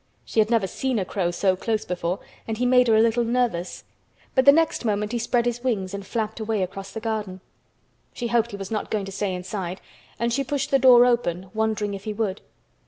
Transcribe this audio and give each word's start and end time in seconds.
She 0.25 0.39
had 0.39 0.49
never 0.49 0.65
seen 0.65 0.97
a 0.97 1.05
crow 1.05 1.29
so 1.29 1.55
close 1.55 1.85
before 1.85 2.17
and 2.47 2.57
he 2.57 2.65
made 2.65 2.87
her 2.87 2.95
a 2.95 3.01
little 3.01 3.23
nervous, 3.23 3.83
but 4.33 4.45
the 4.45 4.51
next 4.51 4.83
moment 4.83 5.11
he 5.11 5.19
spread 5.19 5.45
his 5.45 5.63
wings 5.63 5.93
and 5.93 6.03
flapped 6.03 6.39
away 6.39 6.63
across 6.63 6.89
the 6.91 6.99
garden. 6.99 7.39
She 8.11 8.25
hoped 8.29 8.49
he 8.49 8.57
was 8.57 8.71
not 8.71 8.89
going 8.89 9.05
to 9.05 9.11
stay 9.11 9.35
inside 9.35 9.79
and 10.17 10.33
she 10.33 10.43
pushed 10.43 10.71
the 10.71 10.79
door 10.79 11.05
open 11.05 11.51
wondering 11.53 11.93
if 11.93 12.05
he 12.05 12.13
would. 12.13 12.41